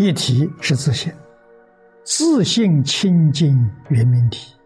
[0.00, 1.12] 一体是自信，
[2.04, 4.56] 自信清净圆明体，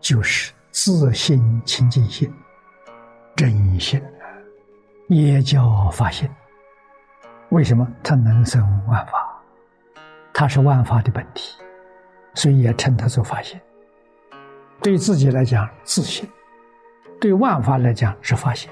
[0.00, 2.32] 就是自信清净心，
[3.36, 4.02] 真心
[5.08, 6.26] 也叫法性。
[7.50, 9.38] 为什么它能生万法？
[10.32, 11.58] 它是万法的本体，
[12.32, 13.60] 所以也称它做法性。
[14.80, 16.26] 对自己来讲自信，
[17.20, 18.70] 对万法来讲是法性。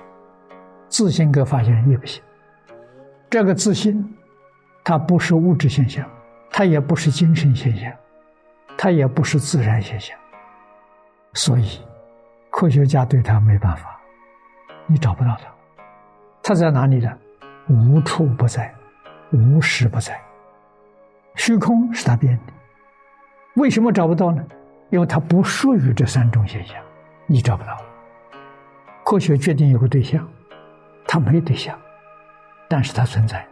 [0.89, 2.23] 自信跟法性也不行。
[3.29, 4.03] 这个自信，
[4.85, 6.09] 它不是物质现象，
[6.51, 7.93] 它也不是精神现象，
[8.77, 10.19] 它也不是自然现象。
[11.35, 11.81] 所以，
[12.51, 13.99] 科学家对它没办法，
[14.87, 15.51] 你找不到它。
[16.43, 17.11] 它在哪里呢？
[17.69, 18.75] 无处不在，
[19.31, 20.21] 无时不在。
[21.37, 22.53] 虚空是他变的，
[23.55, 24.45] 为什么找不到呢？
[24.91, 26.77] 因为它不属于这三种现象，
[27.27, 27.79] 你找不到。
[29.05, 30.29] 科学决定有个对象，
[31.07, 31.79] 它没对象，
[32.69, 33.47] 但是它存在，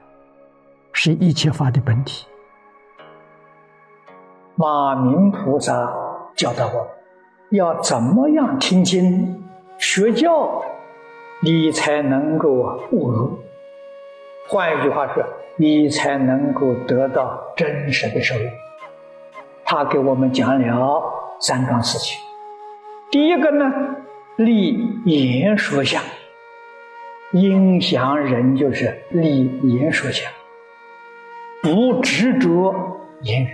[1.02, 2.26] 是一切法的本体。
[4.54, 5.90] 马明菩萨
[6.36, 6.86] 教导我，
[7.52, 9.42] 要怎么样听经
[9.78, 10.62] 学教，
[11.42, 13.38] 你才能够悟入。
[14.46, 15.24] 换一句话说，
[15.56, 18.46] 你才能够得到真实的受益。
[19.64, 21.02] 他给我们讲了
[21.40, 22.20] 三桩事情。
[23.10, 23.72] 第一个呢，
[24.36, 26.02] 立言说相，
[27.32, 30.30] 影响人就是立言说相，
[31.62, 32.74] 不执着
[33.22, 33.44] 言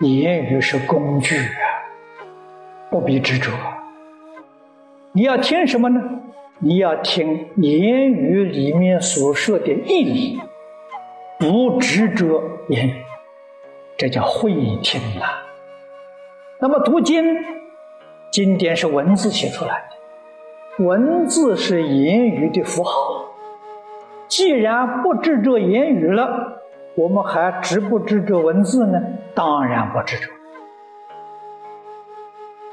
[0.00, 1.62] 语，言语是工具啊，
[2.90, 3.52] 不必执着。
[5.12, 6.02] 你要听什么呢？
[6.58, 10.40] 你要听言语里面所说的意义，
[11.38, 12.94] 不执着言语，
[13.96, 14.52] 这叫会
[14.82, 15.44] 听啊。
[16.58, 17.22] 那么读经，
[18.32, 19.84] 经典是文字写出来
[20.78, 23.24] 的，文字是言语的符号。
[24.26, 26.57] 既然不执着言语了，
[26.98, 29.00] 我们还执不执着文字呢？
[29.32, 30.32] 当然不执着。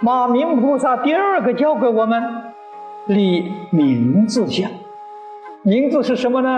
[0.01, 2.23] 马明菩萨第二个教给我们。
[3.05, 4.67] 立名字相，
[5.61, 6.49] 名字是什么呢？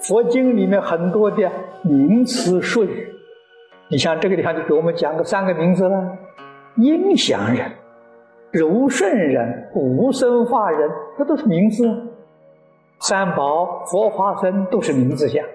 [0.00, 1.48] 佛经里面很多的
[1.84, 3.08] 名词术语，
[3.88, 6.18] 你像这个地方就给我们讲个三个名字了：
[6.74, 7.70] 音响人、
[8.50, 11.88] 柔顺人、无生法人，这都是名字。
[12.98, 15.46] 三宝、佛法僧都是名字相，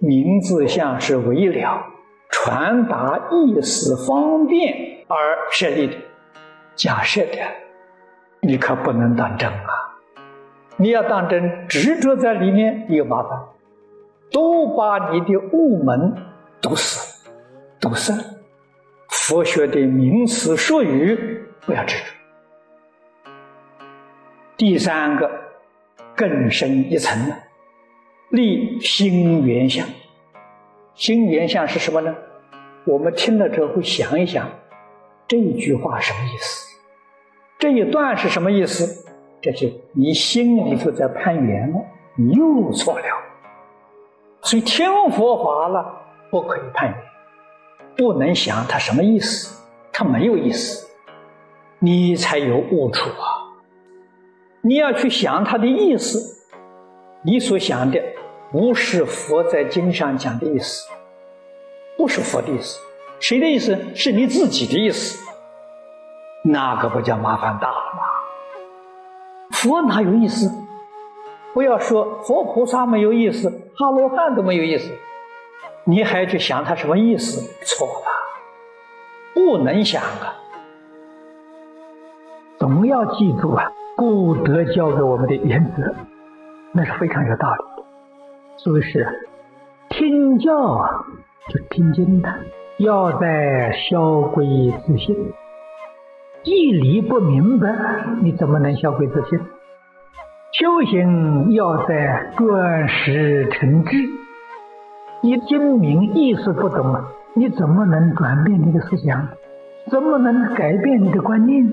[0.00, 1.84] 名字像是为了
[2.30, 5.16] 传达意思方便而
[5.50, 5.94] 设立的，
[6.74, 7.38] 假设的。
[8.42, 9.98] 你可不能当真啊！
[10.76, 13.30] 你要当真，执着在里面有麻烦，
[14.30, 16.14] 都把你的物门
[16.60, 17.34] 堵死了，
[17.80, 18.12] 堵塞。
[19.08, 22.04] 佛学的名词术语不要执着。
[24.56, 25.28] 第三个
[26.14, 27.36] 更深一层了，
[28.30, 29.86] 立心原相。
[30.94, 32.14] 心原相是什么呢？
[32.86, 34.48] 我们听了之后会想一想，
[35.28, 36.76] 这句话什么意思？
[37.58, 39.04] 这一段是什么意思？
[39.40, 41.78] 这是你心里头在攀缘了，
[42.16, 43.04] 你又错了。
[44.42, 46.00] 所以听佛法了，
[46.30, 46.96] 不可以攀缘，
[47.96, 50.86] 不能想它什么意思，它没有意思，
[51.78, 53.26] 你才有悟处啊！
[54.62, 56.35] 你要去想它的意思，
[57.26, 58.00] 你所想的
[58.52, 60.88] 不是佛在经上讲的意思，
[61.96, 62.78] 不是佛的意思，
[63.18, 63.76] 谁的意思？
[63.96, 65.18] 是你自己的意思。
[66.44, 68.02] 那个不叫麻烦大了吗？
[69.50, 70.48] 佛哪有意思？
[71.52, 74.88] 不要说佛菩萨没有意思，哈罗汉都没有意思，
[75.82, 77.42] 你还去想他什么意思？
[77.64, 78.06] 错了，
[79.34, 80.36] 不能想啊！
[82.56, 85.92] 总要记住啊，古德教给我们的原则，
[86.76, 87.86] 那是非常有道理的。
[88.58, 89.06] 所以是
[89.88, 91.06] 听教啊，
[91.48, 92.32] 就听经的，
[92.78, 94.44] 要在消归
[94.86, 95.32] 自信。
[96.44, 97.68] 义理不明白，
[98.20, 99.40] 你怎么能消归自信？
[100.52, 103.96] 修行要在断识成智。
[105.22, 107.02] 你精明意思不懂，
[107.34, 109.28] 你怎么能转变你的思想？
[109.90, 111.66] 怎么能改变你的观念？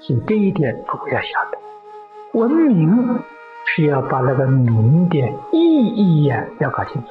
[0.00, 2.38] 所以这一点都要晓得。
[2.38, 3.20] 文明
[3.66, 5.18] 是要把那个名的
[5.52, 7.08] 意义呀要搞清楚。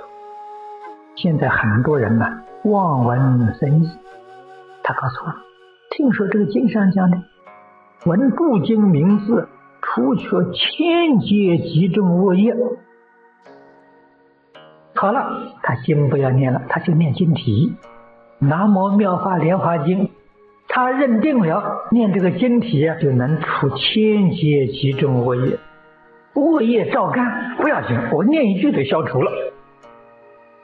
[1.15, 2.25] 现在很多人呢
[2.63, 3.89] 望文生义，
[4.83, 5.35] 他搞错了。
[5.91, 7.17] 听说这个经上讲的，
[8.05, 9.49] 闻不经名字，
[9.81, 12.55] 除却千劫集中恶业。
[14.93, 17.75] 好了，他经不要念了，他就念经题。
[18.39, 20.11] 南无妙法莲华经，
[20.67, 25.59] 他认定了念这个经题就能除千劫集中恶业，
[26.33, 29.31] 恶业照干不要紧，我念一句就消除了。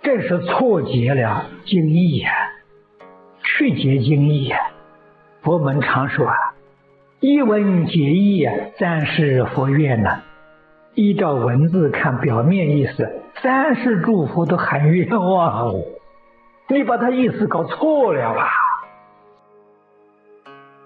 [0.02, 2.32] 这是错解了经义呀，
[3.44, 4.58] 曲解经义呀。
[5.42, 6.36] 佛门常说啊，
[7.20, 10.22] 一文解义呀，三世佛愿呐。
[10.94, 15.84] 依照文字看，表面意思，三世诸佛都喊冤枉哦。
[16.70, 18.50] 你把他意思搞错了吧？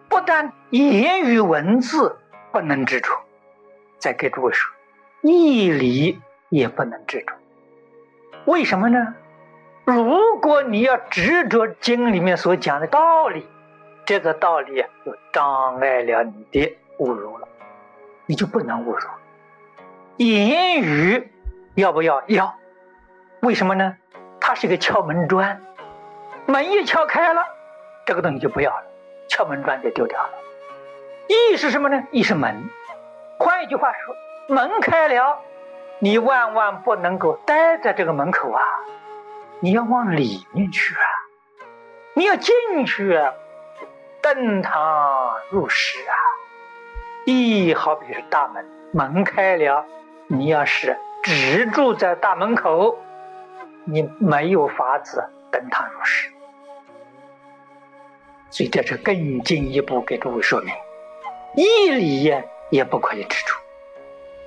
[0.10, 2.18] 不但言语文字
[2.52, 3.12] 不能执着，
[4.02, 4.74] 再给诸位说，
[5.22, 6.20] 义理
[6.50, 7.34] 也不能执着。
[8.46, 9.14] 为什么呢？
[9.86, 13.48] 如果你要执着经里面所讲的道理，
[14.06, 17.48] 这个道理就障碍了你的悟入了，
[18.26, 19.08] 你就不能悟入。
[20.18, 21.32] 言语
[21.76, 22.24] 要不要？
[22.26, 22.56] 要。
[23.42, 23.98] 为什么呢？
[24.40, 25.62] 它是个敲门砖，
[26.48, 27.46] 门一敲开了，
[28.08, 28.84] 这个东西就不要了。
[29.28, 30.34] 敲门砖就丢掉了。
[31.28, 32.04] 意是什么呢？
[32.12, 32.68] 意是门。
[33.62, 34.16] 换一句话说，
[34.48, 35.40] 门开了，
[36.00, 38.60] 你万万不能够待在这个门口啊！
[39.60, 41.06] 你要往里面去啊！
[42.16, 42.56] 你要进
[42.88, 43.22] 去，
[44.20, 46.18] 登堂入室啊！
[47.26, 49.86] 意好比是大门，门开了，
[50.26, 52.98] 你要是只住在大门口，
[53.86, 56.32] 你没有法子登堂入室。
[58.50, 60.74] 所以这是更进一步给诸位说明，
[61.56, 63.54] 义理也也不可以执着，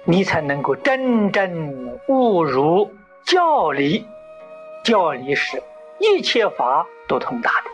[0.02, 2.92] 你才能够真正悟入
[3.24, 4.04] 教理。
[4.82, 5.62] 教理是
[5.98, 7.70] 一切法都通达的，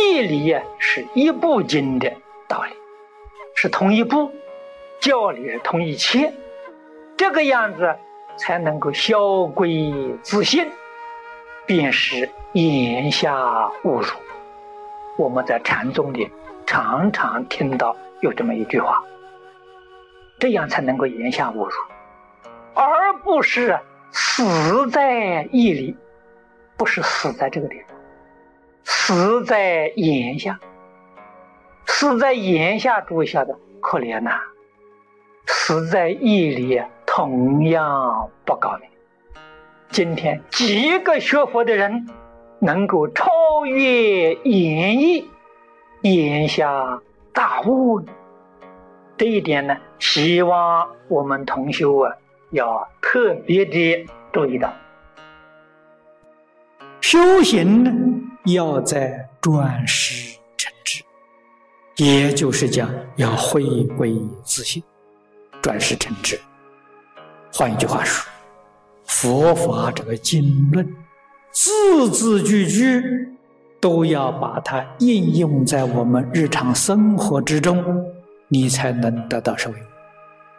[0.00, 2.12] 义理呀是一部经的
[2.48, 2.72] 道理，
[3.54, 4.32] 是同一部，
[4.98, 6.32] 教理是同一切，
[7.16, 7.94] 这个样子
[8.36, 10.68] 才能够消归自信，
[11.66, 14.08] 便是言下悟入。
[15.16, 16.28] 我们在禅宗里
[16.66, 19.00] 常常听到有这么一句话，
[20.38, 21.72] 这样才能够言下悟入，
[22.74, 23.78] 而不是
[24.10, 25.96] 死在义里，
[26.76, 27.96] 不是死在这个地方，
[28.84, 30.60] 死在言下，
[31.86, 34.40] 死在言下，诸位晓得可怜呐，
[35.46, 38.88] 死在义里同样不高明。
[39.90, 42.06] 今天几个学佛的人。
[42.60, 43.30] 能够超
[43.66, 45.24] 越演绎，
[46.02, 47.00] 言下
[47.32, 48.00] 大悟，
[49.18, 52.16] 这一点呢，希望我们同修啊，
[52.52, 54.72] 要特别的注意到。
[57.00, 57.90] 修行呢，
[58.44, 61.02] 要在转识成智，
[61.96, 64.80] 也就是讲要回归自信，
[65.60, 66.38] 转识成智。
[67.52, 68.24] 换一句话说，
[69.04, 70.86] 佛法这个经论。
[71.50, 73.02] 字字句句
[73.80, 77.82] 都要把它应用在我们日常生活之中，
[78.48, 79.80] 你才能得到受用。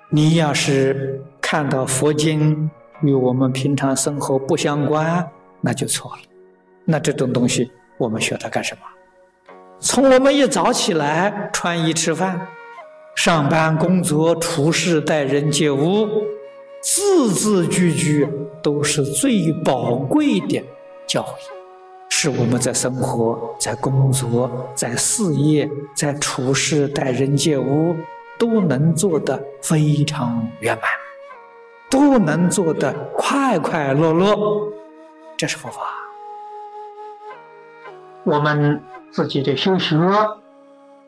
[0.10, 2.70] 你要是看到佛经
[3.02, 5.28] 与我们平常生活不相关，
[5.62, 6.18] 那就错了。
[6.86, 8.82] 那这种东西我们学它干什么？
[9.80, 12.48] 从我们一早起来穿衣吃饭、
[13.16, 16.08] 上班工作、处事待人接物，
[16.82, 18.28] 字字句句
[18.62, 20.64] 都是最宝贵的。
[21.08, 21.59] 教诲
[22.22, 27.96] 是我们在生活、在工作、在事业、在处事、待人接物
[28.38, 30.84] 都能做得非常圆满，
[31.90, 34.36] 都能做得快快乐乐，
[35.38, 35.80] 这是佛法。
[38.26, 38.84] 我们
[39.14, 39.96] 自己的修学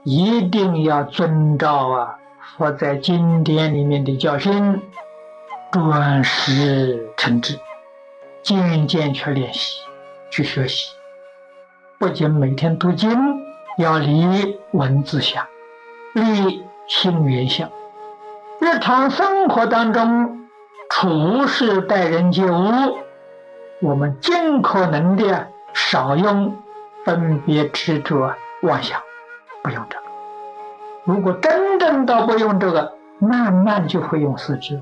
[0.05, 2.17] 一定要遵照啊
[2.55, 4.81] 佛在经典里面的教训，
[5.73, 7.59] 转识成智，
[8.41, 9.81] 渐渐去练习。
[10.33, 10.87] 去学习，
[12.01, 13.11] 不仅每天读经，
[13.77, 15.45] 要离文字相，
[16.15, 17.69] 离心缘相。
[18.59, 20.47] 日常生活当中，
[20.89, 22.97] 处事待人接物，
[23.81, 26.57] 我们尽可能的少用
[27.05, 28.99] 分别执着妄想，
[29.61, 30.03] 不用这个。
[31.03, 34.81] 如果真正到不用这个，慢慢就会用四肢。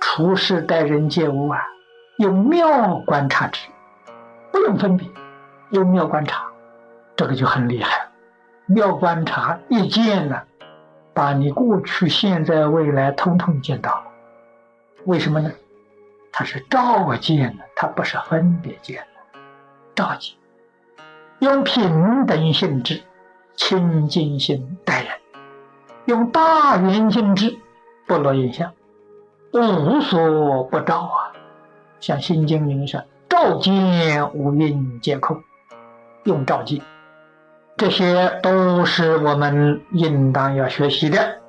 [0.00, 1.58] 处事待人接物啊，
[2.18, 3.68] 用妙观察之。
[4.52, 5.08] 不用分别，
[5.74, 6.46] 用妙观察，
[7.16, 8.08] 这个就很厉害。
[8.66, 10.40] 妙观察一见呢，
[11.12, 14.04] 把你过去、现在、未来通通见到了。
[15.04, 15.50] 为什么呢？
[16.30, 19.40] 它是照见的，它不是分别见的。
[19.96, 20.36] 照见，
[21.40, 23.02] 用平等性质、
[23.56, 25.10] 清净心待人，
[26.04, 27.58] 用大圆镜智，
[28.06, 28.72] 不落影像，
[29.52, 31.34] 无所不照啊。
[31.98, 33.02] 像《心经》里面说。
[33.26, 35.42] 照见五蕴皆空，
[36.24, 36.80] 用照见，
[37.76, 41.40] 这些都是我们应当要学习的。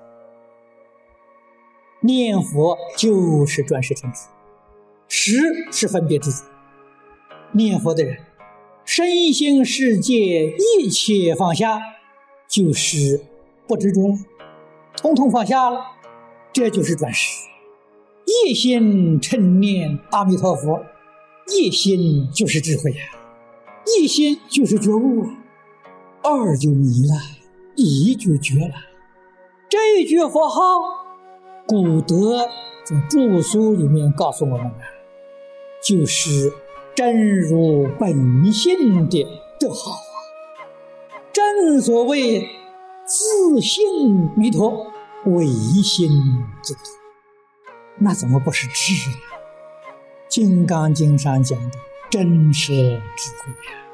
[2.01, 4.19] 念佛就是转世成智，
[5.07, 6.43] 识是分别之处，
[7.51, 8.19] 念佛的人，
[8.85, 11.79] 身心世界一切放下，
[12.47, 13.21] 就是
[13.67, 14.09] 不执着。
[14.09, 14.17] 了，
[14.97, 15.83] 通通放下了，
[16.53, 17.47] 这就是转世。
[18.25, 20.83] 一心称念阿弥陀佛，
[21.47, 22.97] 一心就是智慧呀，
[23.85, 25.29] 一心就是觉悟啊，
[26.23, 27.15] 二就迷了，
[27.75, 28.73] 一就绝了。
[29.69, 30.59] 这一句佛号，
[31.67, 32.47] 古德
[32.83, 34.71] 在著书里面告诉我们，
[35.83, 36.51] 就是
[36.95, 39.23] 真如本性的
[39.59, 40.15] 德号啊。
[41.33, 42.47] 正所谓
[43.05, 44.87] 自信弥陀，
[45.25, 46.09] 唯心
[46.63, 46.81] 之陀，
[47.99, 49.15] 那怎么不是智呢？
[50.27, 51.77] 《金刚经》上讲的
[52.15, 52.71] 真实
[53.17, 53.84] 智慧呀。